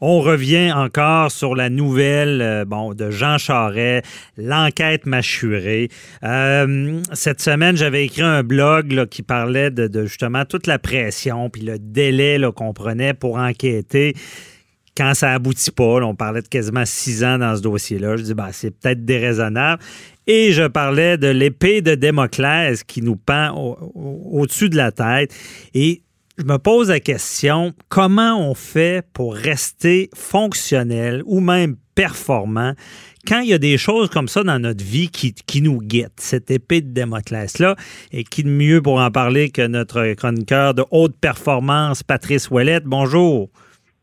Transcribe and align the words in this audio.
On 0.00 0.20
revient 0.20 0.72
encore 0.72 1.30
sur 1.30 1.54
la 1.54 1.68
nouvelle 1.68 2.40
euh, 2.40 2.64
bon, 2.64 2.94
de 2.94 3.10
Jean 3.10 3.36
Charest, 3.36 4.06
l'enquête 4.38 5.04
mâchurée. 5.04 5.88
Euh, 6.24 7.00
cette 7.12 7.42
semaine, 7.42 7.76
j'avais 7.76 8.06
écrit 8.06 8.22
un 8.22 8.42
blog 8.42 9.06
qui 9.10 9.22
parlait 9.22 9.70
de, 9.70 10.06
justement 10.06 10.44
toute 10.46 10.66
la 10.66 10.78
pression 10.78 11.50
puis 11.50 11.62
le 11.62 11.78
délai 11.78 12.38
qu'on 12.56 12.72
prenait 12.72 13.12
pour 13.12 13.36
enquêter 13.36 14.14
quand 14.96 15.14
ça 15.14 15.32
aboutit 15.32 15.70
pas. 15.70 16.02
on 16.02 16.14
parlait 16.14 16.42
de 16.42 16.48
quasiment 16.48 16.84
six 16.84 17.22
ans 17.22 17.38
dans 17.38 17.56
ce 17.56 17.62
dossier-là. 17.62 18.16
Je 18.16 18.22
dis, 18.22 18.34
ben, 18.34 18.48
c'est 18.52 18.70
peut-être 18.70 19.04
déraisonnable. 19.04 19.82
Et 20.26 20.52
je 20.52 20.66
parlais 20.66 21.18
de 21.18 21.28
l'épée 21.28 21.82
de 21.82 21.94
Démoclès 21.94 22.84
qui 22.84 23.02
nous 23.02 23.16
pend 23.16 23.50
au-dessus 23.94 24.68
de 24.68 24.76
la 24.76 24.92
tête. 24.92 25.34
Et 25.74 26.02
je 26.40 26.46
me 26.46 26.58
pose 26.58 26.88
la 26.88 27.00
question, 27.00 27.74
comment 27.90 28.40
on 28.40 28.54
fait 28.54 29.06
pour 29.12 29.34
rester 29.34 30.08
fonctionnel 30.14 31.22
ou 31.26 31.40
même 31.40 31.76
performant 31.94 32.72
quand 33.28 33.40
il 33.40 33.50
y 33.50 33.52
a 33.52 33.58
des 33.58 33.76
choses 33.76 34.08
comme 34.08 34.28
ça 34.28 34.42
dans 34.42 34.58
notre 34.58 34.82
vie 34.82 35.10
qui, 35.10 35.60
nous 35.60 35.78
guettent, 35.82 36.20
cette 36.20 36.50
épée 36.50 36.80
de 36.80 36.90
Démoclès-là, 36.90 37.76
et 38.12 38.24
qui 38.24 38.42
de 38.42 38.48
mieux 38.48 38.80
pour 38.80 38.98
en 38.98 39.10
parler 39.10 39.50
que 39.50 39.66
notre 39.66 40.14
chroniqueur 40.14 40.72
de 40.72 40.84
haute 40.90 41.14
performance, 41.20 42.02
Patrice 42.02 42.50
Ouellette. 42.50 42.84
Bonjour. 42.84 43.50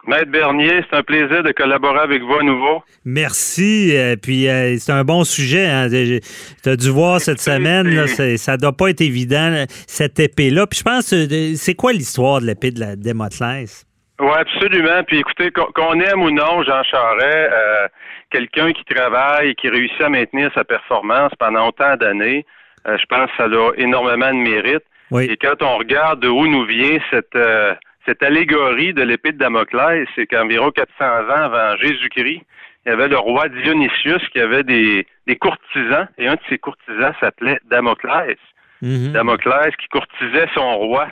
Maître 0.07 0.31
Bernier, 0.31 0.85
c'est 0.89 0.95
un 0.95 1.03
plaisir 1.03 1.43
de 1.43 1.51
collaborer 1.51 1.99
avec 1.99 2.23
vous 2.23 2.35
à 2.35 2.43
nouveau. 2.43 2.81
Merci. 3.03 3.91
Euh, 3.93 4.15
puis 4.15 4.47
euh, 4.47 4.77
c'est 4.79 4.93
un 4.93 5.03
bon 5.03 5.25
sujet. 5.25 5.67
Hein. 5.67 5.89
Tu 5.89 6.69
as 6.69 6.77
dû 6.77 6.89
voir 6.89 7.19
cette 7.19 7.41
semaine, 7.41 7.93
là, 7.93 8.07
ça 8.07 8.53
ne 8.53 8.57
doit 8.57 8.71
pas 8.71 8.87
être 8.87 9.01
évident, 9.01 9.65
cette 9.85 10.17
épée-là. 10.17 10.65
Puis 10.65 10.79
je 10.79 10.83
pense, 10.83 11.11
euh, 11.11 11.55
c'est 11.55 11.75
quoi 11.75 11.91
l'histoire 11.91 12.39
de 12.39 12.45
l'épée 12.45 12.71
de 12.71 12.79
la 12.79 12.95
Démotlès? 12.95 13.85
Oui, 14.21 14.31
absolument. 14.33 15.03
Puis 15.05 15.19
écoutez, 15.19 15.51
qu'on 15.51 15.99
aime 15.99 16.21
ou 16.21 16.31
non 16.31 16.63
Jean 16.63 16.83
Charest, 16.83 17.51
quelqu'un 18.31 18.71
qui 18.71 18.85
travaille, 18.85 19.55
qui 19.55 19.67
réussit 19.67 20.01
à 20.01 20.09
maintenir 20.09 20.49
sa 20.55 20.63
performance 20.63 21.33
pendant 21.37 21.67
autant 21.67 21.97
d'années, 21.97 22.45
je 22.85 23.05
pense 23.09 23.29
que 23.31 23.37
ça 23.37 23.43
a 23.43 23.71
énormément 23.75 24.29
de 24.29 24.49
mérite. 24.49 24.83
Et 25.19 25.35
quand 25.35 25.61
on 25.61 25.77
regarde 25.77 26.21
de 26.21 26.29
où 26.29 26.47
nous 26.47 26.65
vient 26.65 26.97
cette 27.11 27.37
cette 28.07 28.23
allégorie 28.23 28.93
de 28.93 29.03
l'épée 29.03 29.33
de 29.33 29.37
Damoclès, 29.37 30.07
c'est 30.15 30.27
qu'environ 30.27 30.71
400 30.71 31.03
ans 31.03 31.43
avant 31.43 31.75
Jésus-Christ, 31.75 32.41
il 32.85 32.89
y 32.89 32.91
avait 32.91 33.09
le 33.09 33.17
roi 33.17 33.49
Dionysius 33.49 34.25
qui 34.29 34.39
avait 34.39 34.63
des, 34.63 35.05
courtisans, 35.41 36.07
et 36.17 36.27
un 36.27 36.35
de 36.35 36.39
ces 36.47 36.57
courtisans 36.57 37.13
s'appelait 37.19 37.59
Damoclès. 37.65 38.37
Mhm. 38.81 39.11
Damoclès 39.11 39.75
qui 39.75 39.87
courtisait 39.89 40.47
son 40.53 40.77
roi. 40.77 41.09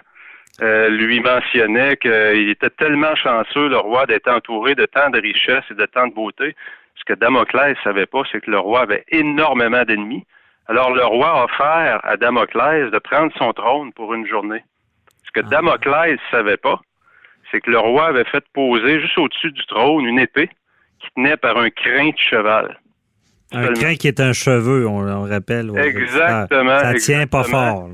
Euh, 0.61 0.87
lui 0.87 1.19
mentionnait 1.19 1.97
qu'il 1.97 2.49
était 2.49 2.69
tellement 2.69 3.13
chanceux, 3.15 3.67
le 3.67 3.75
roi, 3.75 4.05
d'être 4.05 4.29
entouré 4.29 4.73
de 4.73 4.85
tant 4.85 5.09
de 5.09 5.19
richesses 5.19 5.65
et 5.69 5.73
de 5.73 5.85
tant 5.85 6.07
de 6.07 6.13
beauté. 6.13 6.55
Ce 6.95 7.03
que 7.03 7.11
Damoclès 7.11 7.75
savait 7.83 8.05
pas, 8.05 8.21
c'est 8.31 8.39
que 8.39 8.49
le 8.49 8.59
roi 8.59 8.83
avait 8.83 9.03
énormément 9.09 9.83
d'ennemis. 9.83 10.25
Alors 10.67 10.93
le 10.93 11.03
roi 11.03 11.27
a 11.27 11.43
offert 11.43 11.99
à 12.03 12.15
Damoclès 12.15 12.89
de 12.89 12.99
prendre 12.99 13.33
son 13.37 13.51
trône 13.51 13.91
pour 13.91 14.13
une 14.13 14.25
journée. 14.25 14.63
Ce 15.35 15.41
que. 15.41 15.45
Damoclès 15.45 16.13
ne 16.13 16.17
savait 16.31 16.57
pas, 16.57 16.79
c'est 17.51 17.61
que 17.61 17.71
le 17.71 17.79
roi 17.79 18.07
avait 18.07 18.25
fait 18.25 18.43
poser 18.53 19.01
juste 19.01 19.17
au-dessus 19.17 19.51
du 19.51 19.65
trône 19.65 20.05
une 20.05 20.19
épée 20.19 20.49
qui 20.99 21.07
tenait 21.15 21.37
par 21.37 21.57
un 21.57 21.69
crin 21.69 22.09
de 22.09 22.17
cheval. 22.17 22.79
Un 23.51 23.73
crin 23.73 23.95
qui 23.95 24.07
est 24.07 24.19
un 24.19 24.33
cheveu, 24.33 24.87
on, 24.87 25.01
le 25.01 25.13
rappelle. 25.13 25.71
Exactement. 25.77 26.79
Ça, 26.79 26.93
tient 26.95 27.27
pas 27.27 27.43
fort. 27.43 27.89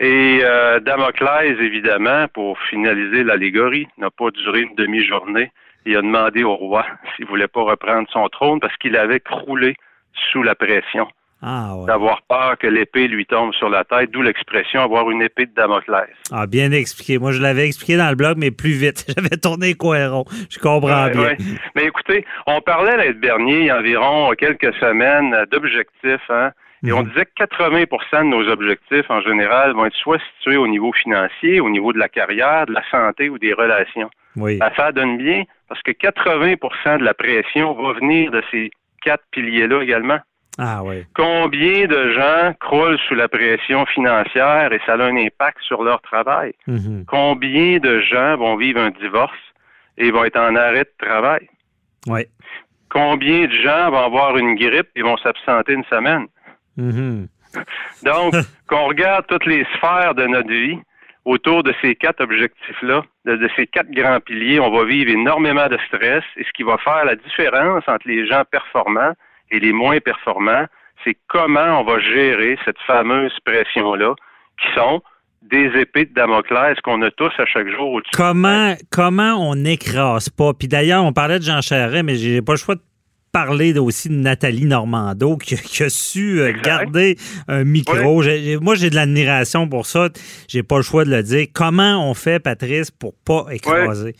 Et 0.00 0.40
euh, 0.42 0.80
Damoclès, 0.80 1.56
évidemment, 1.60 2.26
pour 2.34 2.58
finaliser 2.68 3.22
l'allégorie, 3.22 3.86
n'a 3.98 4.10
pas 4.10 4.30
duré 4.30 4.62
une 4.62 4.74
demi-journée. 4.74 5.52
Il 5.86 5.96
a 5.96 6.02
demandé 6.02 6.42
au 6.42 6.56
roi 6.56 6.84
s'il 7.16 7.26
voulait 7.26 7.48
pas 7.48 7.62
reprendre 7.62 8.08
son 8.12 8.28
trône 8.28 8.60
parce 8.60 8.76
qu'il 8.78 8.96
avait 8.96 9.20
croulé 9.20 9.76
sous 10.32 10.42
la 10.42 10.54
pression. 10.54 11.06
Ah, 11.42 11.74
d'avoir 11.86 12.22
peur 12.22 12.56
que 12.58 12.68
l'épée 12.68 13.08
lui 13.08 13.26
tombe 13.26 13.52
sur 13.54 13.68
la 13.68 13.82
tête, 13.84 14.10
d'où 14.12 14.22
l'expression 14.22 14.80
avoir 14.80 15.10
une 15.10 15.22
épée 15.22 15.46
de 15.46 15.52
Damoclès. 15.54 16.08
Ah, 16.30 16.46
bien 16.46 16.70
expliqué. 16.70 17.18
Moi, 17.18 17.32
je 17.32 17.42
l'avais 17.42 17.66
expliqué 17.66 17.96
dans 17.96 18.08
le 18.08 18.14
blog, 18.14 18.36
mais 18.38 18.52
plus 18.52 18.70
vite. 18.72 19.06
J'avais 19.16 19.36
tourné 19.36 19.74
cohérent. 19.74 20.24
Je 20.48 20.58
comprends 20.58 21.08
bien. 21.08 21.34
Mais 21.74 21.84
écoutez, 21.84 22.24
on 22.46 22.60
parlait 22.60 22.96
l'être 22.96 23.20
dernier, 23.20 23.60
il 23.60 23.66
y 23.66 23.70
a 23.70 23.78
environ 23.78 24.30
quelques 24.38 24.72
semaines, 24.74 25.34
d'objectifs, 25.50 26.30
hein, 26.30 26.52
et 26.84 26.92
on 26.92 27.02
mhm. 27.02 27.10
disait 27.10 27.26
que 27.26 27.44
80% 27.44 28.24
de 28.24 28.24
nos 28.24 28.48
objectifs, 28.48 29.08
en 29.08 29.20
général, 29.20 29.72
vont 29.72 29.86
être 29.86 29.96
soit 29.96 30.18
situés 30.36 30.56
au 30.56 30.66
niveau 30.66 30.92
financier, 30.92 31.60
au 31.60 31.70
niveau 31.70 31.92
de 31.92 31.98
la 31.98 32.08
carrière, 32.08 32.66
de 32.66 32.72
la 32.72 32.82
santé 32.90 33.28
ou 33.28 33.38
des 33.38 33.52
relations. 33.52 34.10
Oui. 34.36 34.58
Ben, 34.58 34.70
ça 34.76 34.90
donne 34.90 35.18
bien 35.18 35.44
parce 35.68 35.80
que 35.82 35.92
80% 35.92 36.98
de 36.98 37.04
la 37.04 37.14
pression 37.14 37.74
va 37.74 37.92
venir 37.92 38.30
de 38.32 38.42
ces 38.50 38.70
quatre 39.02 39.24
piliers-là 39.30 39.82
également. 39.82 40.18
Ah 40.58 40.82
oui. 40.84 41.04
Combien 41.14 41.86
de 41.86 42.12
gens 42.12 42.52
croulent 42.60 42.98
sous 43.08 43.14
la 43.14 43.28
pression 43.28 43.86
financière 43.86 44.72
et 44.72 44.80
ça 44.84 44.94
a 44.94 45.02
un 45.02 45.16
impact 45.16 45.58
sur 45.62 45.82
leur 45.82 46.02
travail? 46.02 46.52
Mhm. 46.66 47.04
Combien 47.06 47.78
de 47.78 48.00
gens 48.00 48.36
vont 48.36 48.56
vivre 48.56 48.80
un 48.80 48.90
divorce 48.90 49.38
et 49.96 50.10
vont 50.10 50.24
être 50.24 50.38
en 50.38 50.54
arrêt 50.54 50.84
de 50.84 51.06
travail? 51.06 51.48
Oui. 52.06 52.26
Combien 52.90 53.46
de 53.46 53.52
gens 53.52 53.90
vont 53.90 54.04
avoir 54.04 54.36
une 54.36 54.54
grippe 54.54 54.90
et 54.94 55.02
vont 55.02 55.16
s'absenter 55.16 55.72
une 55.72 55.84
semaine? 55.84 56.26
Mhm. 56.76 57.28
Donc, 58.02 58.34
qu'on 58.66 58.88
regarde 58.88 59.26
toutes 59.28 59.46
les 59.46 59.64
sphères 59.76 60.14
de 60.14 60.26
notre 60.26 60.50
vie 60.50 60.78
autour 61.24 61.62
de 61.62 61.72
ces 61.80 61.94
quatre 61.94 62.22
objectifs-là, 62.22 63.02
de, 63.24 63.36
de, 63.36 63.48
ces 63.54 63.66
quatre 63.66 63.90
grands 63.90 64.20
piliers, 64.20 64.58
on 64.58 64.70
va 64.70 64.84
vivre 64.84 65.10
énormément 65.10 65.68
de 65.68 65.78
stress 65.86 66.24
et 66.36 66.44
ce 66.44 66.50
qui 66.52 66.62
va 66.62 66.76
faire 66.78 67.04
la 67.04 67.14
différence 67.14 67.84
entre 67.86 68.08
les 68.08 68.26
gens 68.26 68.42
performants 68.50 69.14
et 69.52 69.60
les 69.60 69.72
moins 69.72 70.00
performants, 70.00 70.66
c'est 71.04 71.16
comment 71.28 71.80
on 71.80 71.84
va 71.84 72.00
gérer 72.00 72.58
cette 72.64 72.78
fameuse 72.86 73.32
pression-là, 73.44 74.14
qui 74.60 74.74
sont 74.74 75.02
des 75.42 75.70
épées 75.78 76.06
de 76.06 76.14
Damoclès 76.14 76.78
qu'on 76.82 77.02
a 77.02 77.10
tous 77.10 77.32
à 77.38 77.46
chaque 77.46 77.68
jour 77.68 77.92
au-dessus. 77.92 78.12
Comment, 78.14 78.74
comment 78.90 79.34
on 79.34 79.54
n'écrase 79.54 80.28
pas? 80.30 80.52
Puis 80.54 80.68
d'ailleurs, 80.68 81.04
on 81.04 81.12
parlait 81.12 81.38
de 81.38 81.44
Jean 81.44 81.60
Charest, 81.60 82.04
mais 82.04 82.14
j'ai 82.14 82.42
pas 82.42 82.52
le 82.52 82.58
choix 82.58 82.76
de 82.76 82.80
parler 83.32 83.76
aussi 83.78 84.08
de 84.08 84.14
Nathalie 84.14 84.66
Normando 84.66 85.36
qui, 85.38 85.82
a 85.82 85.88
su 85.88 86.40
euh, 86.40 86.52
garder 86.62 87.16
un 87.48 87.64
micro. 87.64 88.22
moi, 88.60 88.74
j'ai 88.74 88.90
de 88.90 88.94
l'admiration 88.94 89.68
pour 89.68 89.86
ça. 89.86 90.08
J'ai 90.48 90.62
pas 90.62 90.76
le 90.76 90.82
choix 90.82 91.04
de 91.04 91.10
le 91.10 91.22
dire. 91.22 91.46
Comment 91.52 92.08
on 92.08 92.14
fait, 92.14 92.38
Patrice, 92.38 92.90
pour 92.90 93.14
pas 93.26 93.46
écraser? 93.50 94.14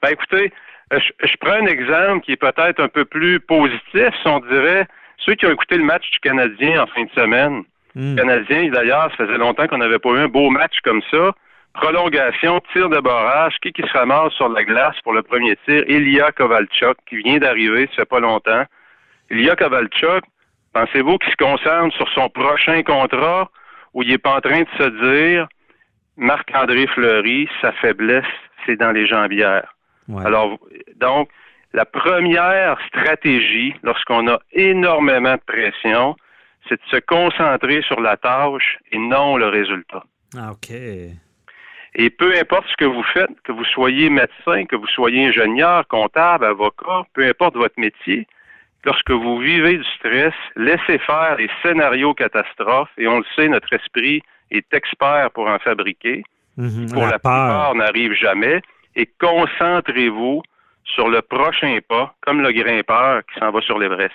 Ben, 0.00 0.10
écoutez, 0.10 0.52
euh, 0.92 0.98
je, 1.22 1.36
prends 1.40 1.52
un 1.52 1.66
exemple 1.66 2.24
qui 2.24 2.32
est 2.32 2.36
peut-être 2.36 2.80
un 2.80 2.88
peu 2.88 3.04
plus 3.04 3.40
positif, 3.40 4.08
si 4.22 4.26
on 4.26 4.40
dirait 4.40 4.86
ceux 5.18 5.34
qui 5.34 5.46
ont 5.46 5.52
écouté 5.52 5.76
le 5.76 5.84
match 5.84 6.10
du 6.10 6.20
Canadien 6.20 6.82
en 6.82 6.86
fin 6.86 7.04
de 7.04 7.10
semaine. 7.10 7.64
Hmm. 7.94 8.16
Canadien, 8.16 8.70
d'ailleurs, 8.70 9.10
ça 9.16 9.26
faisait 9.26 9.38
longtemps 9.38 9.66
qu'on 9.66 9.78
n'avait 9.78 9.98
pas 9.98 10.10
eu 10.10 10.18
un 10.18 10.28
beau 10.28 10.50
match 10.50 10.80
comme 10.84 11.02
ça. 11.10 11.32
Prolongation, 11.74 12.60
tir 12.72 12.88
de 12.88 12.98
barrage, 13.00 13.54
qui 13.62 13.72
qui 13.72 13.82
se 13.82 13.92
ramasse 13.92 14.32
sur 14.32 14.48
la 14.48 14.64
glace 14.64 14.96
pour 15.04 15.12
le 15.12 15.22
premier 15.22 15.56
tir? 15.64 15.84
Ilya 15.88 16.32
Kovalchuk, 16.32 16.96
qui 17.06 17.16
vient 17.18 17.38
d'arriver, 17.38 17.86
ça 17.90 18.02
fait 18.02 18.04
pas 18.06 18.20
longtemps. 18.20 18.64
Ilya 19.30 19.56
Kovalchuk, 19.56 20.24
pensez-vous 20.72 21.18
qu'il 21.18 21.30
se 21.30 21.36
concentre 21.36 21.94
sur 21.96 22.08
son 22.14 22.28
prochain 22.30 22.82
contrat 22.82 23.50
ou 23.94 24.02
il 24.02 24.12
est 24.12 24.18
pas 24.18 24.36
en 24.36 24.40
train 24.40 24.62
de 24.62 24.68
se 24.78 24.88
dire 25.12 25.48
Marc-André 26.16 26.86
Fleury, 26.88 27.48
sa 27.60 27.72
faiblesse, 27.72 28.24
c'est 28.66 28.76
dans 28.76 28.92
les 28.92 29.06
jambières? 29.06 29.74
Alors, 30.16 30.58
donc, 30.96 31.28
la 31.72 31.84
première 31.84 32.78
stratégie, 32.88 33.74
lorsqu'on 33.82 34.26
a 34.28 34.38
énormément 34.52 35.34
de 35.34 35.40
pression, 35.46 36.16
c'est 36.68 36.76
de 36.76 36.88
se 36.90 37.00
concentrer 37.00 37.82
sur 37.82 38.00
la 38.00 38.16
tâche 38.16 38.78
et 38.90 38.98
non 38.98 39.36
le 39.36 39.48
résultat. 39.48 40.04
Ah, 40.36 40.52
OK. 40.52 40.70
Et 41.94 42.10
peu 42.10 42.32
importe 42.38 42.66
ce 42.68 42.76
que 42.76 42.84
vous 42.84 43.02
faites, 43.14 43.40
que 43.44 43.52
vous 43.52 43.64
soyez 43.64 44.10
médecin, 44.10 44.64
que 44.66 44.76
vous 44.76 44.86
soyez 44.86 45.26
ingénieur, 45.26 45.86
comptable, 45.88 46.44
avocat, 46.44 47.04
peu 47.14 47.26
importe 47.26 47.56
votre 47.56 47.78
métier, 47.78 48.26
lorsque 48.84 49.10
vous 49.10 49.38
vivez 49.38 49.78
du 49.78 49.84
stress, 49.96 50.34
laissez 50.56 50.98
faire 50.98 51.36
les 51.38 51.50
scénarios 51.62 52.14
catastrophes, 52.14 52.90
et 52.98 53.08
on 53.08 53.18
le 53.18 53.24
sait, 53.34 53.48
notre 53.48 53.72
esprit 53.72 54.22
est 54.50 54.72
expert 54.72 55.30
pour 55.32 55.48
en 55.48 55.58
fabriquer. 55.58 56.22
Mhm, 56.56 56.92
pour 56.92 57.02
la, 57.02 57.12
la 57.12 57.18
plupart, 57.18 57.74
n'arrive 57.74 58.12
jamais 58.12 58.60
et 58.98 59.08
concentrez-vous 59.18 60.42
sur 60.84 61.08
le 61.08 61.22
prochain 61.22 61.78
pas, 61.88 62.14
comme 62.20 62.42
le 62.42 62.52
grimpeur 62.52 63.22
qui 63.32 63.38
s'en 63.38 63.50
va 63.50 63.60
sur 63.60 63.78
l'Everest. 63.78 64.12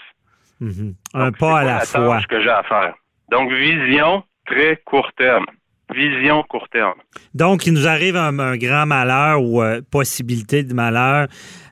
Mhm. 0.60 0.94
Un 1.14 1.32
pas 1.32 1.60
à 1.60 1.64
la, 1.64 1.74
la 1.80 1.86
fois. 1.86 2.20
que 2.30 2.42
j'ai 2.42 2.50
à 2.50 2.64
faire. 2.64 2.94
Donc, 3.32 3.52
vision 3.52 4.24
très 4.46 4.78
court 4.86 5.12
terme. 5.18 5.46
Vision 5.94 6.44
court 6.44 6.68
terme. 6.70 6.96
Donc, 7.34 7.66
il 7.68 7.74
nous 7.74 7.88
arrive 7.88 8.16
un, 8.16 8.58
grand 8.58 8.86
malheur 8.86 9.42
ou 9.42 9.62
euh, 9.62 9.82
possibilité 9.92 10.64
de 10.64 10.74
malheur. 10.74 11.28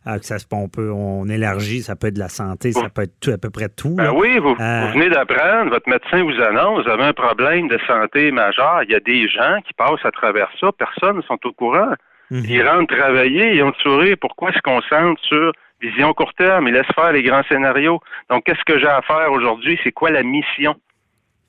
Euh, 0.07 0.17
que 0.17 0.25
ça, 0.25 0.37
on, 0.51 0.67
peut, 0.67 0.91
on 0.91 1.27
élargit, 1.27 1.81
ça 1.81 1.95
peut 1.95 2.07
être 2.07 2.15
de 2.15 2.19
la 2.19 2.29
santé, 2.29 2.71
ça 2.71 2.89
peut 2.89 3.03
être 3.03 3.33
à 3.33 3.37
peu 3.37 3.51
près 3.51 3.69
tout. 3.69 3.95
Ben 3.95 4.11
oui, 4.11 4.39
vous, 4.39 4.55
euh, 4.59 4.85
vous 4.85 4.93
venez 4.93 5.09
d'apprendre, 5.09 5.69
votre 5.69 5.87
médecin 5.87 6.23
vous 6.23 6.41
annonce, 6.41 6.85
vous 6.85 6.89
avez 6.89 7.03
un 7.03 7.13
problème 7.13 7.67
de 7.67 7.77
santé 7.85 8.31
majeur. 8.31 8.81
Il 8.83 8.91
y 8.91 8.95
a 8.95 8.99
des 8.99 9.27
gens 9.29 9.57
qui 9.65 9.73
passent 9.73 10.03
à 10.03 10.11
travers 10.11 10.49
ça, 10.59 10.71
personne 10.71 11.17
ne 11.17 11.21
sont 11.21 11.37
au 11.45 11.53
courant. 11.53 11.93
Mhm. 12.31 12.45
Ils 12.47 12.67
rentrent 12.67 12.95
travailler, 12.95 13.55
ils 13.55 13.61
ont 13.63 13.67
le 13.67 13.73
sourire. 13.83 14.15
Pourquoi 14.19 14.51
se 14.53 14.59
concentrent 14.61 15.21
sur 15.23 15.51
vision 15.81 16.13
court 16.13 16.33
terme? 16.33 16.67
Ils 16.69 16.73
laissent 16.73 16.95
faire 16.95 17.11
les 17.11 17.21
grands 17.23 17.43
scénarios. 17.43 17.99
Donc, 18.29 18.45
qu'est-ce 18.45 18.63
que 18.65 18.79
j'ai 18.79 18.87
à 18.87 19.01
faire 19.03 19.31
aujourd'hui? 19.33 19.77
C'est 19.83 19.91
quoi 19.91 20.09
la 20.11 20.23
mission? 20.23 20.75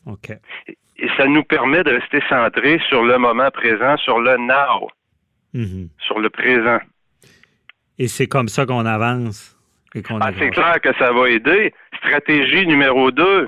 OK. 0.06 0.30
Et 0.68 1.08
ça 1.16 1.26
nous 1.26 1.44
permet 1.44 1.82
de 1.84 1.90
rester 1.92 2.20
centré 2.28 2.80
sur 2.88 3.02
le 3.04 3.16
moment 3.18 3.50
présent, 3.52 3.96
sur 3.98 4.18
le 4.20 4.36
now, 4.38 4.88
Mhm. 5.54 5.88
sur 6.06 6.18
le 6.18 6.28
présent. 6.30 6.78
Et 7.98 8.08
c'est 8.08 8.26
comme 8.26 8.48
ça 8.48 8.66
qu'on 8.66 8.84
avance. 8.86 9.56
et 9.94 10.02
qu'on 10.02 10.18
Ah, 10.20 10.30
c'est 10.38 10.48
clair 10.50 10.80
que 10.80 10.92
ça 10.98 11.12
va 11.12 11.28
aider. 11.28 11.74
Stratégie 11.98 12.66
numéro 12.66 13.10
deux, 13.10 13.46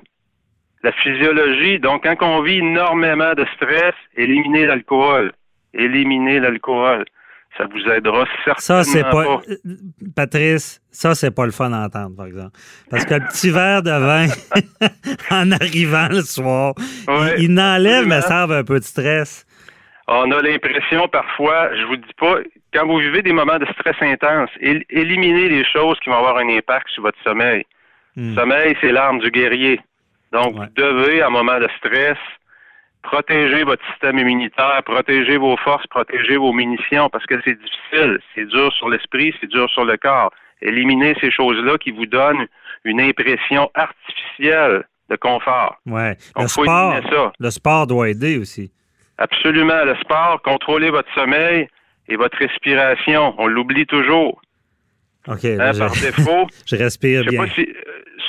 la 0.83 0.93
physiologie. 0.93 1.79
Donc, 1.79 2.05
quand 2.05 2.17
on 2.21 2.43
vit 2.43 2.59
énormément 2.59 3.33
de 3.33 3.47
stress, 3.57 3.95
éliminez 4.15 4.67
l'alcool. 4.67 5.33
Éliminez 5.73 6.39
l'alcool. 6.41 7.07
Ça 7.57 7.65
vous 7.71 7.79
aidera 7.89 8.25
certainement 8.45 8.55
Ça, 8.59 8.85
c'est 8.85 9.03
pas. 9.05 9.11
pas. 9.25 9.41
euh, 9.49 9.57
Patrice, 10.17 10.81
ça, 10.91 11.15
c'est 11.15 11.31
pas 11.31 11.45
le 11.47 11.53
fun 11.53 11.73
à 11.73 11.85
entendre, 11.87 12.17
par 12.17 12.27
exemple. 12.27 12.51
Parce 12.91 13.05
que 13.05 13.15
le 13.15 13.21
petit 13.29 13.51
verre 13.51 13.83
de 13.83 13.91
vin, 13.91 14.27
en 15.31 15.51
arrivant 15.53 16.09
le 16.11 16.23
soir, 16.23 16.75
Ouais, 17.07 17.35
il, 17.39 17.53
il 17.53 17.61
enlève, 17.61 18.07
mais 18.07 18.21
ça 18.23 18.43
un 18.45 18.65
peu 18.65 18.79
de 18.81 18.85
stress. 18.85 19.47
On 20.09 20.31
a 20.33 20.43
l'impression 20.43 21.09
parfois, 21.09 21.75
je 21.77 21.85
vous 21.87 21.97
dis 21.97 22.13
pas, 22.19 22.37
quand 22.75 22.87
vous 22.87 22.99
vivez 22.99 23.23
des 23.23 23.33
moments 23.33 23.59
de 23.59 23.67
stress 23.79 23.97
intense, 24.03 24.51
él- 24.61 24.85
éliminez 24.91 25.49
les 25.49 25.65
choses 25.65 25.99
qui 26.01 26.11
vont 26.11 26.17
avoir 26.19 26.37
un 26.39 26.49
impact 26.49 26.89
sur 26.91 27.03
votre 27.05 27.19
sommeil. 27.23 27.65
Hmm. 28.17 28.35
Sommeil, 28.35 28.77
c'est 28.81 28.93
l'arme 28.93 29.21
du 29.21 29.31
guerrier. 29.31 29.81
Donc, 30.33 30.59
Ouais. 30.59 30.67
vous 30.67 30.73
devez, 30.83 31.23
à 31.23 31.29
un 31.29 31.31
moment 31.31 31.59
de 31.59 31.69
stress, 31.79 32.19
protéger 33.05 33.63
votre 33.65 33.85
système 33.93 34.19
immunitaire, 34.19 34.83
protéger 34.85 35.37
vos 35.37 35.57
forces, 35.59 35.87
protéger 35.87 36.37
vos 36.37 36.53
munitions, 36.53 37.09
parce 37.11 37.25
que 37.27 37.37
c'est 37.45 37.59
difficile. 37.59 38.19
C'est 38.35 38.47
dur 38.47 38.73
sur 38.73 38.89
l'esprit, 38.89 39.33
c'est 39.41 39.47
dur 39.49 39.69
sur 39.71 39.85
le 39.85 39.97
corps. 39.97 40.33
Éliminez 40.63 41.15
ces 41.21 41.31
choses-là 41.31 41.79
qui 41.79 41.91
vous 41.93 42.07
donnent 42.07 42.47
une 42.85 43.01
impression 43.01 43.71
artificielle 43.75 44.85
de 45.11 45.17
confort. 45.17 45.77
Ouais. 45.87 46.17
Donc, 46.35 46.45
Le 46.45 46.49
faut 46.49 46.65
sport, 46.65 46.95
ça. 47.11 47.33
le 47.39 47.51
sport 47.51 47.87
doit 47.87 48.09
aider 48.09 48.39
aussi. 48.39 48.73
Absolument. 49.19 49.85
Le 49.85 49.95
sport, 49.97 50.41
contrôlez 50.43 50.91
votre 50.91 51.13
sommeil 51.15 51.69
et 52.09 52.17
votre 52.17 52.37
respiration. 52.39 53.35
On 53.39 53.47
l'oublie 53.47 53.87
toujours. 53.87 54.41
OK. 55.29 55.45
hein, 55.45 55.57
là, 55.57 55.73
par 55.79 55.95
je, 55.95 56.07
défaut, 56.07 56.47
je 56.67 56.77
respire 56.77 57.23
Je 57.25 57.31
sais 57.31 57.37
bien. 57.37 57.45
pas 57.47 57.51
si 57.53 57.63
euh, 57.63 57.73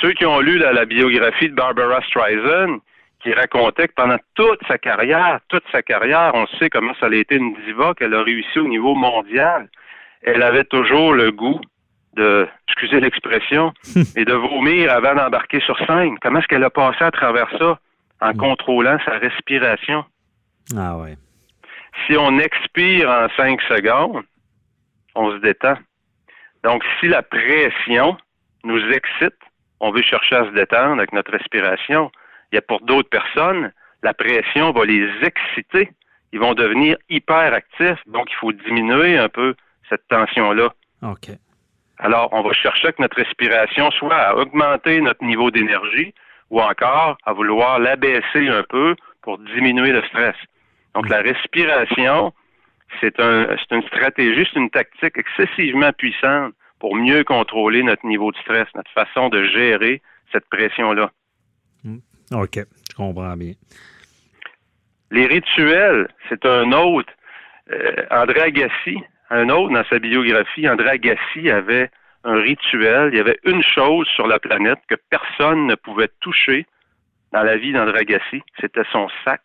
ceux 0.00 0.12
qui 0.12 0.24
ont 0.26 0.40
lu 0.40 0.58
la, 0.58 0.72
la 0.72 0.84
biographie 0.84 1.48
de 1.48 1.54
Barbara 1.54 2.00
Streisand, 2.02 2.78
qui 3.22 3.32
racontait 3.32 3.88
que 3.88 3.94
pendant 3.94 4.18
toute 4.34 4.60
sa 4.68 4.78
carrière, 4.78 5.40
toute 5.48 5.64
sa 5.72 5.82
carrière, 5.82 6.32
on 6.34 6.46
sait 6.58 6.70
comment 6.70 6.94
ça 7.00 7.06
a 7.06 7.14
été 7.14 7.36
une 7.36 7.54
diva, 7.64 7.94
qu'elle 7.94 8.14
a 8.14 8.22
réussi 8.22 8.58
au 8.58 8.68
niveau 8.68 8.94
mondial. 8.94 9.68
Elle 10.22 10.42
avait 10.42 10.64
toujours 10.64 11.12
le 11.14 11.30
goût 11.32 11.60
de, 12.14 12.46
excusez 12.68 13.00
l'expression, 13.00 13.72
et 14.16 14.24
de 14.24 14.32
vomir 14.32 14.92
avant 14.92 15.14
d'embarquer 15.14 15.60
sur 15.60 15.76
scène. 15.86 16.18
Comment 16.20 16.38
est-ce 16.38 16.46
qu'elle 16.48 16.64
a 16.64 16.70
passé 16.70 17.02
à 17.04 17.10
travers 17.10 17.50
ça? 17.58 17.78
En 18.22 18.32
Mm. 18.32 18.36
contrôlant 18.38 18.98
sa 19.04 19.18
respiration? 19.18 20.04
Ah 20.76 20.96
ouais. 20.96 21.16
Si 22.06 22.16
on 22.16 22.38
expire 22.38 23.10
en 23.10 23.28
cinq 23.36 23.60
secondes, 23.62 24.22
on 25.14 25.30
se 25.32 25.36
détend. 25.38 25.76
Donc, 26.64 26.82
si 27.00 27.08
la 27.08 27.22
pression 27.22 28.16
nous 28.64 28.80
excite, 28.90 29.36
on 29.80 29.90
veut 29.90 30.02
chercher 30.02 30.36
à 30.36 30.44
se 30.44 30.50
détendre 30.50 30.94
avec 30.98 31.12
notre 31.12 31.32
respiration. 31.32 32.10
Il 32.52 32.56
y 32.56 32.58
a 32.58 32.62
pour 32.62 32.80
d'autres 32.80 33.08
personnes, 33.08 33.72
la 34.02 34.14
pression 34.14 34.72
va 34.72 34.84
les 34.84 35.08
exciter. 35.22 35.90
Ils 36.32 36.40
vont 36.40 36.54
devenir 36.54 36.96
hyperactifs. 37.08 38.00
Donc, 38.06 38.26
il 38.30 38.36
faut 38.36 38.52
diminuer 38.52 39.18
un 39.18 39.28
peu 39.28 39.54
cette 39.88 40.06
tension-là. 40.08 40.68
OK. 41.02 41.30
Alors, 41.98 42.28
on 42.32 42.42
va 42.42 42.52
chercher 42.52 42.92
que 42.92 43.00
notre 43.00 43.16
respiration 43.16 43.90
soit 43.92 44.14
à 44.14 44.36
augmenter 44.36 45.00
notre 45.00 45.24
niveau 45.24 45.50
d'énergie 45.50 46.12
ou 46.50 46.60
encore 46.60 47.16
à 47.24 47.32
vouloir 47.32 47.78
l'abaisser 47.78 48.48
un 48.48 48.62
peu 48.68 48.94
pour 49.22 49.38
diminuer 49.38 49.92
le 49.92 50.02
stress. 50.04 50.36
Donc, 50.94 51.08
la 51.08 51.20
respiration, 51.20 52.32
c'est 53.00 53.18
un, 53.20 53.48
c'est 53.58 53.74
une 53.74 53.86
stratégie, 53.88 54.46
c'est 54.52 54.60
une 54.60 54.70
tactique 54.70 55.16
excessivement 55.16 55.92
puissante 55.92 56.54
pour 56.78 56.94
mieux 56.96 57.24
contrôler 57.24 57.82
notre 57.82 58.06
niveau 58.06 58.30
de 58.30 58.36
stress, 58.38 58.68
notre 58.74 58.90
façon 58.92 59.28
de 59.28 59.44
gérer 59.44 60.02
cette 60.32 60.48
pression-là. 60.48 61.10
OK. 62.32 62.58
Je 62.90 62.94
comprends 62.96 63.36
bien. 63.36 63.52
Les 65.10 65.26
rituels, 65.26 66.08
c'est 66.28 66.44
un 66.44 66.72
autre. 66.72 67.12
Euh, 67.70 67.94
André 68.10 68.40
Agassi, 68.40 68.98
un 69.30 69.48
autre 69.48 69.72
dans 69.72 69.84
sa 69.88 69.98
biographie, 69.98 70.68
André 70.68 70.90
Agassi 70.90 71.50
avait 71.50 71.90
un 72.24 72.40
rituel. 72.40 73.10
Il 73.12 73.18
y 73.18 73.20
avait 73.20 73.38
une 73.44 73.62
chose 73.62 74.06
sur 74.14 74.26
la 74.26 74.38
planète 74.38 74.78
que 74.88 74.96
personne 75.10 75.66
ne 75.66 75.74
pouvait 75.74 76.10
toucher 76.20 76.66
dans 77.32 77.42
la 77.42 77.56
vie 77.56 77.72
d'André 77.72 78.00
Agassi. 78.00 78.42
C'était 78.60 78.84
son 78.92 79.08
sac 79.24 79.42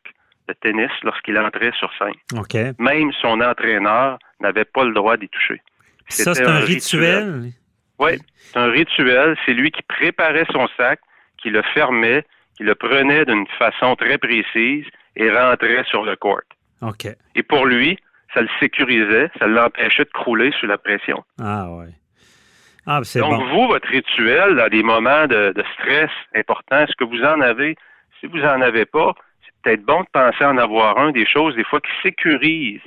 de 0.48 0.54
tennis 0.54 0.92
lorsqu'il 1.04 1.38
entrait 1.38 1.72
sur 1.78 1.92
scène. 1.98 2.14
OK. 2.40 2.56
Même 2.80 3.12
son 3.22 3.42
entraîneur 3.42 4.18
n'avait 4.40 4.66
pas 4.66 4.84
le 4.84 4.94
droit 4.94 5.18
d'y 5.18 5.30
toucher. 5.30 5.62
Ça, 6.08 6.34
c'est 6.34 6.46
un 6.46 6.60
rituel. 6.60 7.52
Oui, 8.00 8.20
c'est 8.36 8.58
un 8.58 8.70
rituel. 8.72 9.38
C'est 9.46 9.54
lui 9.54 9.72
qui 9.72 9.82
préparait 9.84 10.46
son 10.52 10.68
sac, 10.78 11.00
qui 11.38 11.50
le 11.50 11.62
fermait, 11.74 12.26
qui 12.62 12.68
le 12.68 12.76
prenait 12.76 13.26
d'une 13.26 13.48
façon 13.58 13.96
très 13.96 14.20
précise 14.20 14.86
et 15.16 15.32
rentrait 15.32 15.84
sur 15.86 16.04
le 16.04 16.16
court. 16.16 16.42
OK. 16.84 17.08
Et 17.36 17.42
pour 17.44 17.66
lui, 17.66 17.98
ça 18.36 18.42
le 18.42 18.50
sécurisait, 18.60 19.32
ça 19.40 19.48
l'empêchait 19.48 20.04
de 20.06 20.12
crouler 20.12 20.52
sous 20.60 20.68
la 20.68 20.78
pression. 20.78 21.24
Ah 21.42 21.72
ouais. 21.72 21.88
Ah, 22.86 23.02
Donc, 23.16 23.40
bon. 23.40 23.46
vous, 23.50 23.68
votre 23.68 23.88
rituel, 23.88 24.56
dans 24.56 24.68
des 24.68 24.84
moments 24.84 25.26
de, 25.26 25.54
de 25.56 25.64
stress 25.74 26.12
importants, 26.36 26.80
est-ce 26.84 26.96
que 26.98 27.04
vous 27.04 27.24
en 27.24 27.42
avez? 27.42 27.76
Si 28.20 28.28
vous 28.28 28.42
en 28.44 28.62
avez 28.62 28.86
pas, 28.86 29.14
c'est 29.44 29.54
peut-être 29.64 29.84
bon 29.84 30.02
de 30.02 30.08
penser 30.12 30.46
en 30.46 30.58
avoir 30.58 31.00
un, 31.00 31.12
des 31.12 31.26
choses, 31.26 31.56
des 31.56 31.64
fois, 31.64 31.80
qui 31.82 31.92
sécurisent. 32.04 32.82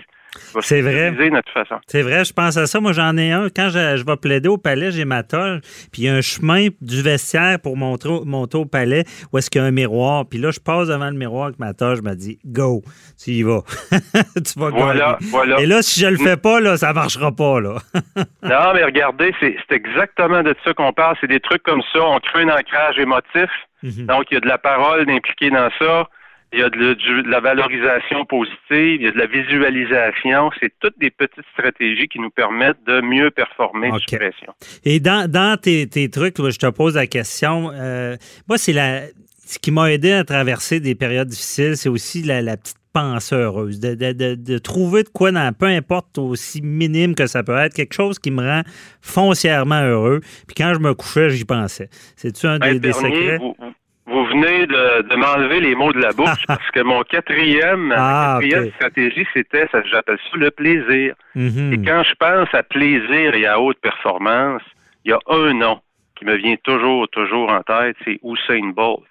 C'est 0.61 0.81
vrai. 0.81 1.09
sécuriser 1.11 1.31
notre 1.31 1.53
façon. 1.53 1.77
C'est 1.87 2.03
vrai, 2.03 2.25
je 2.25 2.33
pense 2.33 2.57
à 2.57 2.67
ça. 2.67 2.81
Moi, 2.81 2.93
j'en 2.93 3.17
ai 3.17 3.33
un. 3.33 3.49
Quand 3.55 3.69
je, 3.71 3.97
je 3.97 4.05
vais 4.05 4.17
plaider 4.17 4.49
au 4.49 4.59
palais, 4.59 4.91
j'ai 4.93 5.05
ma 5.05 5.23
toge, 5.23 5.61
puis 5.93 6.03
il 6.03 6.05
y 6.05 6.09
a 6.09 6.15
un 6.15 6.21
chemin 6.21 6.69
du 6.81 7.03
vestiaire 7.03 7.59
pour 7.61 7.77
monter, 7.77 8.09
au- 8.09 8.25
monter 8.25 8.59
au 8.59 8.65
palais 8.65 9.05
où 9.33 9.39
est-ce 9.39 9.51
qu'il 9.51 9.61
y 9.61 9.65
a 9.65 9.67
un 9.67 9.71
miroir. 9.71 10.25
Puis 10.29 10.39
là, 10.39 10.51
je 10.51 10.61
passe 10.61 10.89
devant 10.89 11.07
le 11.11 11.17
miroir 11.17 11.47
avec 11.47 11.59
ma 11.59 11.75
toge, 11.75 11.99
je 11.99 12.03
me 12.03 12.15
dis, 12.15 12.39
go, 12.45 12.83
tu 13.23 13.31
y 13.33 13.43
vas. 13.43 13.63
tu 13.93 14.59
vas 14.59 14.71
Voilà, 14.71 15.19
gagner. 15.21 15.31
voilà. 15.31 15.61
Et 15.61 15.67
là, 15.67 15.83
si 15.83 16.01
je 16.01 16.07
le 16.07 16.17
fais 16.17 16.37
pas, 16.37 16.61
là, 16.61 16.77
ça 16.77 16.93
marchera 16.93 17.33
pas, 17.33 17.61
là. 17.61 17.75
Non, 18.43 18.73
mais 18.75 18.85
regardez, 18.85 19.35
c'est 19.41 19.57
exactement 19.71 20.43
de 20.43 20.55
ça 20.65 20.75
qu'on 20.75 20.93
parle. 20.93 21.17
C'est 21.21 21.27
des 21.29 21.41
trucs 21.41 21.63
comme 21.63 21.83
ça. 21.93 22.01
On 22.03 22.19
crée 22.21 22.43
un 22.43 22.49
ancrage 22.51 22.99
émotif. 22.99 23.51
Mhm. 23.83 24.07
Donc, 24.07 24.25
il 24.31 24.35
y 24.35 24.37
a 24.37 24.41
de 24.41 24.47
la 24.49 24.59
parole 24.59 25.05
d'impliquer 25.07 25.51
dans 25.51 25.69
ça. 25.79 26.09
Il 26.55 26.61
y 26.61 26.63
a 26.63 26.71
de, 26.71 26.95
de 26.95 27.29
la 27.29 27.41
valorisation 27.41 28.25
positive. 28.27 29.01
Il 29.01 29.03
y 29.03 29.09
a 29.09 29.11
de 29.11 29.19
la 29.19 29.27
visualisation. 29.27 30.51
C'est 30.61 30.73
toutes 30.81 30.99
des 30.99 31.11
petites 31.11 31.45
stratégies 31.53 32.07
qui 32.09 32.21
nous 32.21 32.31
permettent 32.31 32.85
de 32.87 33.01
mieux 33.01 33.31
performer 33.31 33.91
OK. 33.91 34.01
sous 34.09 34.17
pression. 34.17 34.53
Et 34.85 35.01
dans, 35.01 35.29
dans 35.31 35.57
tes, 35.61 35.87
tes 35.89 36.09
trucs, 36.09 36.37
je 36.39 36.59
te 36.59 36.71
pose 36.71 36.95
la 36.95 37.07
question. 37.09 37.71
euh, 37.73 38.17
moi, 38.49 38.57
c'est 38.59 38.73
la. 38.73 39.01
Ce 39.47 39.59
qui 39.59 39.71
m'a 39.73 39.93
aidé 39.93 40.13
à 40.13 40.25
traverser 40.25 40.81
des 40.81 40.95
périodes 40.95 41.29
difficiles, 41.29 41.77
c'est 41.77 41.91
aussi 41.91 42.23
la, 42.23 42.41
la 42.41 42.57
petite 42.57 42.79
pensée 42.95 43.35
heureuse. 43.35 43.79
De, 43.79 43.95
de- 43.95 44.13
de- 44.13 44.35
de 44.37 44.59
trouver 44.59 45.03
de 45.03 45.09
quoi, 45.11 45.33
dans, 45.33 45.53
peu 45.53 45.67
importe 45.67 46.17
aussi 46.17 46.63
minime 46.63 47.15
que 47.15 47.27
ça 47.27 47.43
peut 47.43 47.57
être, 47.59 47.75
quelque 47.75 47.93
chose 47.93 48.19
qui 48.19 48.31
me 48.31 48.41
rend 48.43 48.63
foncièrement 49.03 49.83
heureux. 49.83 50.21
Puis 50.47 50.55
quand 50.57 50.73
je 50.75 50.79
me 50.79 50.95
couchais, 50.95 51.29
j'y 51.31 51.45
pensais. 51.45 51.89
C'est-tu 52.17 52.47
un 52.47 52.59
des, 52.59 52.93
secrets? 52.93 53.37
vous, 53.39 53.55
vous- 53.59 53.74
vous 54.07 54.25
venez 54.27 54.67
de, 54.67 55.03
de 55.09 55.17
m'enlever 55.17 55.61
les 55.61 55.75
mots 55.75 55.93
de 55.93 56.01
la 56.01 56.13
bouche 56.13 56.45
parce 56.47 56.71
que 56.73 56.81
mon 56.81 57.03
quatrième, 57.03 57.93
Ah, 57.97 58.39
quatrième 58.41 58.71
stratégie, 58.73 59.27
c'était, 59.33 59.67
ça, 59.73 59.83
j'appelle 59.85 60.19
ça 60.31 60.37
le 60.37 60.51
plaisir. 60.51 61.15
Mhm. 61.35 61.73
Et 61.73 61.85
quand 61.87 62.03
je 62.05 62.15
pense 62.15 62.49
à 62.55 62.63
plaisir 62.63 63.35
et 63.35 63.47
à 63.47 63.59
haute 63.61 63.79
performance, 63.81 64.63
il 65.05 65.11
y 65.11 65.15
a 65.15 65.19
un 65.29 65.55
nom 65.55 65.81
qui 66.17 66.25
me 66.27 66.37
vient 66.37 66.57
toujours, 66.63 67.09
toujours 67.09 67.51
en 67.51 67.63
tête, 67.63 67.97
c'est 68.05 68.21
Usain 68.23 68.71
Bolt. 68.75 69.03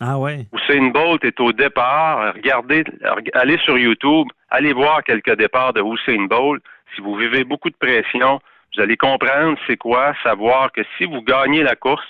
Ah 0.00 0.18
ouais. 0.18 0.46
Usain 0.52 0.88
Bolt 0.88 1.24
est 1.24 1.40
au 1.40 1.52
départ. 1.52 2.34
Regardez, 2.34 2.84
reg- 3.02 3.30
allez 3.34 3.58
sur 3.58 3.78
YouTube, 3.78 4.28
allez 4.50 4.72
voir 4.74 5.02
quelques 5.02 5.34
départs 5.36 5.72
de 5.72 5.80
Usain 5.82 6.26
Bolt. 6.26 6.62
Si 6.94 7.00
vous 7.00 7.16
vivez 7.16 7.44
beaucoup 7.44 7.70
de 7.70 7.76
pression, 7.76 8.38
vous 8.74 8.82
allez 8.82 8.96
comprendre 8.98 9.56
c'est 9.66 9.76
quoi, 9.78 10.12
savoir 10.22 10.70
que 10.72 10.82
si 10.98 11.04
vous 11.06 11.22
gagnez 11.22 11.62
la 11.62 11.74
course, 11.76 12.06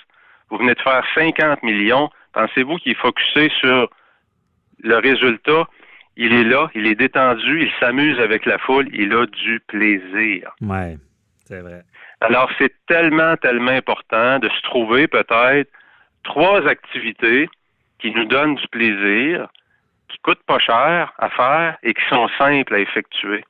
vous 0.49 0.57
venez 0.57 0.73
de 0.73 0.81
faire 0.81 1.03
50 1.15 1.63
millions, 1.63 2.09
pensez-vous 2.33 2.77
qu'il 2.77 2.93
est 2.93 2.95
focusé 2.95 3.49
sur 3.59 3.89
le 4.83 4.97
résultat? 4.97 5.67
Il 6.15 6.33
est 6.33 6.43
là, 6.43 6.69
il 6.73 6.87
est 6.87 6.95
détendu, 6.95 7.63
il 7.63 7.71
s'amuse 7.79 8.19
avec 8.19 8.45
la 8.45 8.57
foule, 8.57 8.87
il 8.93 9.13
a 9.13 9.25
du 9.27 9.59
plaisir. 9.67 10.51
Ouais, 10.61 10.97
c'est 11.45 11.61
vrai. 11.61 11.83
Alors, 12.21 12.49
c'est 12.57 12.73
tellement, 12.87 13.37
tellement 13.37 13.71
important 13.71 14.39
de 14.39 14.49
se 14.49 14.61
trouver 14.63 15.07
peut-être 15.07 15.69
trois 16.23 16.67
activités 16.67 17.47
qui 17.99 18.11
nous 18.11 18.25
donnent 18.25 18.55
du 18.55 18.67
plaisir, 18.69 19.47
qui 20.09 20.17
coûtent 20.19 20.43
pas 20.47 20.59
cher 20.59 21.13
à 21.19 21.29
faire 21.29 21.77
et 21.83 21.93
qui 21.93 22.01
sont 22.09 22.27
simples 22.37 22.73
à 22.73 22.79
effectuer. 22.79 23.43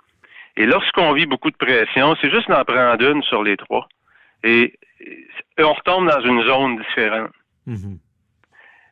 Et 0.57 0.65
lorsqu'on 0.65 1.13
vit 1.13 1.25
beaucoup 1.25 1.51
de 1.51 1.55
pression, 1.55 2.15
c'est 2.19 2.31
juste 2.31 2.49
d'en 2.49 2.65
prendre 2.65 3.01
une 3.01 3.23
sur 3.23 3.43
les 3.43 3.57
trois. 3.57 3.87
Et, 4.43 4.73
on 5.63 5.73
retombe 5.73 6.09
dans 6.09 6.21
une 6.21 6.43
zone 6.43 6.77
différente. 6.77 7.31
Mm-hmm. 7.67 7.97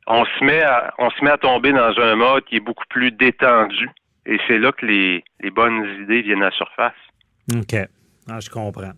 On 0.07 0.25
se 0.25 0.43
met 0.43 0.61
à 0.61 0.93
on 0.97 1.09
se 1.09 1.23
met 1.23 1.31
à 1.31 1.37
tomber 1.37 1.71
dans 1.71 1.99
un 1.99 2.15
mode 2.15 2.43
qui 2.45 2.57
est 2.57 2.59
beaucoup 2.59 2.85
plus 2.89 3.11
détendu. 3.11 3.89
Et 4.25 4.39
c'est 4.47 4.57
là 4.57 4.71
que 4.71 4.85
les, 4.85 5.23
bonnes 5.51 5.85
idées 6.01 6.21
viennent 6.21 6.41
à 6.41 6.45
la 6.45 6.51
surface. 6.51 6.93
OK. 7.53 7.75
Ah, 8.29 8.39
je 8.39 8.49
comprends. 8.49 8.93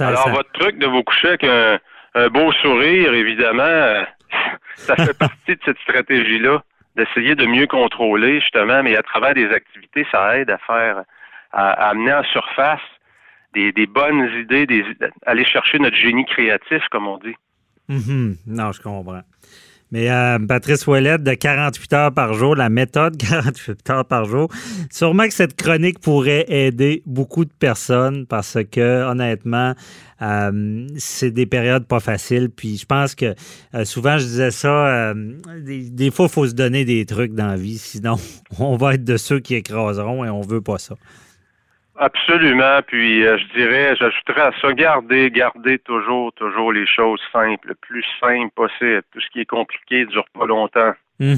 Alors, 0.00 0.30
votre 0.30 0.50
truc 0.52 0.78
de 0.78 0.86
vous 0.86 1.02
coucher 1.02 1.28
avec 1.28 1.44
un, 1.44 2.28
beau 2.28 2.52
sourire, 2.52 3.14
évidemment, 3.14 4.04
ça 4.74 4.96
fait 4.96 5.16
partie 5.16 5.54
de 5.54 5.60
cette 5.64 5.78
stratégie-là, 5.78 6.62
d'essayer 6.96 7.36
de 7.36 7.46
mieux 7.46 7.66
contrôler, 7.66 8.40
justement, 8.40 8.82
mais 8.82 8.96
à 8.96 9.02
travers 9.02 9.34
des 9.34 9.48
activités, 9.50 10.06
ça 10.10 10.38
aide 10.38 10.50
à 10.50 10.58
faire, 10.58 11.04
à, 11.52 11.70
amener 11.88 12.12
en 12.12 12.24
surface 12.24 12.80
des, 13.54 13.86
bonnes 13.86 14.28
idées, 14.40 14.66
des, 14.66 14.84
aller 15.26 15.44
chercher 15.44 15.78
notre 15.78 15.96
génie 15.96 16.24
créatif, 16.24 16.82
comme 16.90 17.06
on 17.06 17.18
dit. 17.18 17.34
Mm-hmm. 17.88 18.36
Non, 18.46 18.72
je 18.72 18.80
comprends. 18.80 19.22
Mais 19.92 20.08
euh, 20.08 20.38
Patrice 20.38 20.86
Ouellette, 20.86 21.24
de 21.24 21.34
48 21.34 21.92
heures 21.94 22.14
par 22.14 22.34
jour, 22.34 22.54
la 22.54 22.68
méthode 22.68 23.16
48 23.18 23.90
heures 23.90 24.04
par 24.04 24.24
jour, 24.24 24.48
sûrement 24.90 25.26
que 25.26 25.34
cette 25.34 25.60
chronique 25.60 25.98
pourrait 25.98 26.44
aider 26.48 27.02
beaucoup 27.06 27.44
de 27.44 27.50
personnes 27.58 28.26
parce 28.26 28.58
que, 28.70 29.04
honnêtement, 29.10 29.74
euh, 30.22 30.86
c'est 30.96 31.32
des 31.32 31.46
périodes 31.46 31.86
pas 31.86 31.98
faciles. 31.98 32.50
Puis 32.50 32.78
je 32.78 32.86
pense 32.86 33.16
que 33.16 33.34
euh, 33.74 33.84
souvent, 33.84 34.18
je 34.18 34.24
disais 34.24 34.52
ça, 34.52 35.12
des, 35.58 36.10
fois, 36.12 36.26
il 36.26 36.32
faut 36.32 36.46
se 36.46 36.54
donner 36.54 36.84
des 36.84 37.04
trucs 37.04 37.34
dans 37.34 37.48
la 37.48 37.56
vie, 37.56 37.78
sinon 37.78 38.14
on 38.60 38.76
va 38.76 38.94
être 38.94 39.04
de 39.04 39.16
ceux 39.16 39.40
qui 39.40 39.56
écraseront 39.56 40.24
et 40.24 40.30
on 40.30 40.40
veut 40.40 40.60
pas 40.60 40.78
ça. 40.78 40.94
Absolument. 42.00 42.80
Puis 42.86 43.26
euh, 43.26 43.36
je 43.36 43.58
dirais, 43.58 43.94
j'ajouterais 43.94 44.40
à 44.40 44.52
ça, 44.60 44.72
garder, 44.72 45.30
garder 45.30 45.78
toujours, 45.80 46.32
toujours 46.32 46.72
les 46.72 46.86
choses 46.86 47.20
simples, 47.30 47.68
le 47.68 47.74
plus 47.74 48.04
simple 48.18 48.50
possible. 48.56 49.02
Tout 49.12 49.20
ce 49.20 49.28
qui 49.30 49.40
est 49.40 49.46
compliqué 49.46 50.00
ne 50.00 50.06
dure 50.06 50.24
pas 50.32 50.46
longtemps. 50.46 50.94
Mm 51.20 51.36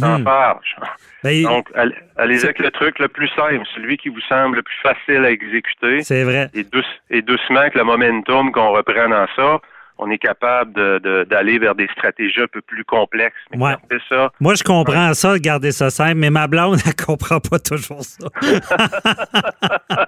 Donc, 1.42 1.68
allez 2.16 2.44
avec 2.44 2.60
le 2.60 2.70
truc 2.70 3.00
le 3.00 3.08
plus 3.08 3.28
simple, 3.30 3.64
celui 3.74 3.96
qui 3.96 4.08
vous 4.08 4.20
semble 4.28 4.56
le 4.58 4.62
plus 4.62 4.78
facile 4.80 5.24
à 5.24 5.30
exécuter. 5.32 6.02
C'est 6.02 6.22
vrai. 6.22 6.48
Et, 6.54 6.64
et 7.10 7.22
doucement, 7.22 7.58
avec 7.58 7.74
le 7.74 7.82
momentum 7.82 8.52
qu'on 8.52 8.70
reprend 8.70 9.08
dans 9.08 9.26
ça, 9.34 9.60
on 10.02 10.10
est 10.10 10.18
capable 10.18 11.00
d'aller 11.26 11.58
vers 11.58 11.74
des 11.74 11.88
stratégies 11.92 12.40
un 12.40 12.46
peu 12.46 12.60
plus 12.60 12.84
complexes. 12.84 13.36
Mais 13.54 13.76
ça, 14.08 14.30
Moi, 14.40 14.54
je 14.54 14.62
comprends 14.62 15.14
ça, 15.14 15.38
garder 15.38 15.72
ça 15.72 15.90
simple, 15.90 16.16
mais 16.16 16.30
ma 16.30 16.46
blonde, 16.46 16.78
elle 16.86 16.96
comprend 16.96 17.40
pas 17.40 17.58
toujours 17.58 18.02
ça. 18.02 18.28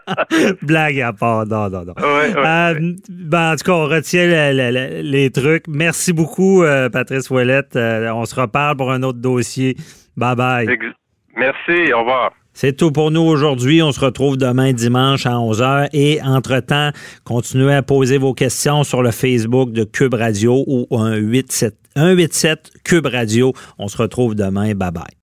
Blague 0.63 1.01
à 1.01 1.13
part, 1.13 1.47
non, 1.47 1.71
non, 1.71 1.85
non. 1.85 1.95
Euh, 2.03 2.93
ben, 3.09 3.53
en 3.53 3.57
tout 3.57 3.65
cas, 3.65 3.73
on 3.73 3.87
retient 3.87 4.53
les 4.53 5.31
trucs. 5.31 5.67
Merci 5.69 6.13
beaucoup, 6.13 6.63
euh, 6.63 6.89
Patrice 6.89 7.31
Ouellette. 7.31 7.77
Euh, 7.77 8.11
on 8.11 8.25
se 8.25 8.39
reparle 8.39 8.77
pour 8.77 8.91
un 8.91 9.03
autre 9.03 9.21
dossier. 9.21 9.77
Bye 10.17 10.37
bye. 10.37 10.67
Merci, 11.37 11.93
au 11.93 12.01
revoir. 12.01 12.33
C'est 12.55 12.77
tout 12.77 12.93
pour 12.93 13.11
nous 13.11 13.21
aujourd'hui. 13.21 13.83
On 13.83 13.93
se 13.93 14.01
retrouve 14.01 14.37
demain 14.37 14.73
dimanche 14.73 15.27
à 15.27 15.33
11h. 15.33 15.89
Et 15.93 16.23
entre-temps, 16.23 16.91
continuez 17.25 17.75
à 17.75 17.83
poser 17.83 18.17
vos 18.17 18.33
questions 18.33 18.85
sur 18.85 19.03
le 19.03 19.11
Facebook 19.11 19.73
de 19.73 19.85
Cube 19.85 20.15
Radio 20.15 20.65
ou 20.67 20.87
187, 20.91 21.75
187 21.97 22.71
Cube 22.85 23.07
Radio. 23.07 23.53
On 23.79 23.89
se 23.89 23.97
retrouve 23.97 24.35
demain. 24.35 24.75
Bye 24.75 24.93
bye. 24.93 25.15